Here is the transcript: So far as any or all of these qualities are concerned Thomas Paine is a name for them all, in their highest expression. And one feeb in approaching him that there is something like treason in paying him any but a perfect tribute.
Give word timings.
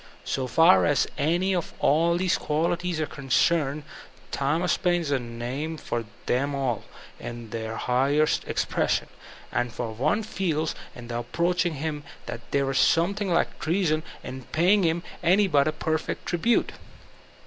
So 0.25 0.47
far 0.47 0.83
as 0.87 1.05
any 1.15 1.55
or 1.55 1.61
all 1.77 2.13
of 2.13 2.17
these 2.17 2.35
qualities 2.35 2.99
are 2.99 3.05
concerned 3.05 3.83
Thomas 4.31 4.75
Paine 4.75 5.01
is 5.01 5.11
a 5.11 5.19
name 5.19 5.77
for 5.77 6.05
them 6.25 6.55
all, 6.55 6.85
in 7.19 7.51
their 7.51 7.75
highest 7.77 8.43
expression. 8.47 9.09
And 9.51 9.69
one 9.77 10.23
feeb 10.23 10.73
in 10.95 11.11
approaching 11.11 11.75
him 11.75 12.03
that 12.25 12.41
there 12.49 12.71
is 12.71 12.79
something 12.79 13.29
like 13.29 13.59
treason 13.59 14.01
in 14.23 14.45
paying 14.45 14.81
him 14.81 15.03
any 15.21 15.45
but 15.45 15.67
a 15.67 15.71
perfect 15.71 16.25
tribute. 16.25 16.71